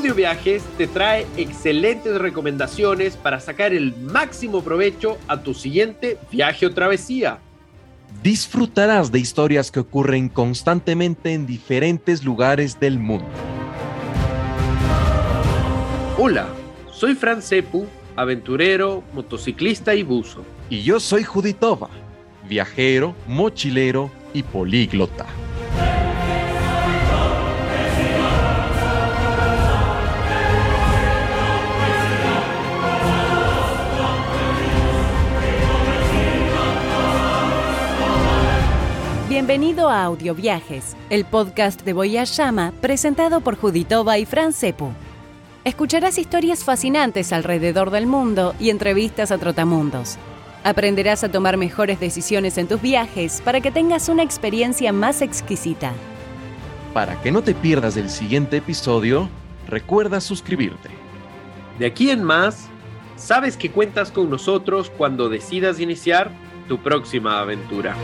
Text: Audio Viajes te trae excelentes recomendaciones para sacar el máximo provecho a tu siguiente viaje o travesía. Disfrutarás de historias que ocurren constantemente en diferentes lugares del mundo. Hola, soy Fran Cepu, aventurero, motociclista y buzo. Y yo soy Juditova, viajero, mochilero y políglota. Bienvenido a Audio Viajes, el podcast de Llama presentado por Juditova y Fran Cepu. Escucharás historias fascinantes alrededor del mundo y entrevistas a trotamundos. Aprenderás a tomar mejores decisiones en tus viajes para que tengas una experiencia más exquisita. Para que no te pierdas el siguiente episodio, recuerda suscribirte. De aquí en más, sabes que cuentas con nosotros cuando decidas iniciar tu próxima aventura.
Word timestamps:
Audio 0.00 0.14
Viajes 0.14 0.62
te 0.78 0.86
trae 0.86 1.26
excelentes 1.36 2.18
recomendaciones 2.18 3.18
para 3.18 3.38
sacar 3.38 3.74
el 3.74 3.94
máximo 3.94 4.64
provecho 4.64 5.18
a 5.28 5.42
tu 5.42 5.52
siguiente 5.52 6.16
viaje 6.32 6.64
o 6.64 6.72
travesía. 6.72 7.38
Disfrutarás 8.22 9.12
de 9.12 9.18
historias 9.18 9.70
que 9.70 9.80
ocurren 9.80 10.30
constantemente 10.30 11.34
en 11.34 11.44
diferentes 11.44 12.24
lugares 12.24 12.80
del 12.80 12.98
mundo. 12.98 13.28
Hola, 16.16 16.46
soy 16.90 17.14
Fran 17.14 17.42
Cepu, 17.42 17.86
aventurero, 18.16 19.04
motociclista 19.12 19.94
y 19.94 20.02
buzo. 20.02 20.46
Y 20.70 20.80
yo 20.80 20.98
soy 20.98 21.24
Juditova, 21.24 21.90
viajero, 22.48 23.14
mochilero 23.28 24.10
y 24.32 24.44
políglota. 24.44 25.26
Bienvenido 39.30 39.88
a 39.88 40.02
Audio 40.02 40.34
Viajes, 40.34 40.96
el 41.08 41.24
podcast 41.24 41.82
de 41.84 42.24
Llama 42.24 42.72
presentado 42.80 43.40
por 43.42 43.56
Juditova 43.56 44.18
y 44.18 44.26
Fran 44.26 44.52
Cepu. 44.52 44.90
Escucharás 45.62 46.18
historias 46.18 46.64
fascinantes 46.64 47.32
alrededor 47.32 47.92
del 47.92 48.08
mundo 48.08 48.56
y 48.58 48.70
entrevistas 48.70 49.30
a 49.30 49.38
trotamundos. 49.38 50.16
Aprenderás 50.64 51.22
a 51.22 51.30
tomar 51.30 51.58
mejores 51.58 52.00
decisiones 52.00 52.58
en 52.58 52.66
tus 52.66 52.82
viajes 52.82 53.40
para 53.44 53.60
que 53.60 53.70
tengas 53.70 54.08
una 54.08 54.24
experiencia 54.24 54.92
más 54.92 55.22
exquisita. 55.22 55.92
Para 56.92 57.22
que 57.22 57.30
no 57.30 57.42
te 57.42 57.54
pierdas 57.54 57.96
el 57.96 58.10
siguiente 58.10 58.56
episodio, 58.56 59.28
recuerda 59.68 60.20
suscribirte. 60.20 60.88
De 61.78 61.86
aquí 61.86 62.10
en 62.10 62.24
más, 62.24 62.66
sabes 63.14 63.56
que 63.56 63.70
cuentas 63.70 64.10
con 64.10 64.28
nosotros 64.28 64.90
cuando 64.90 65.28
decidas 65.28 65.78
iniciar 65.78 66.32
tu 66.70 66.78
próxima 66.78 67.40
aventura. 67.40 67.96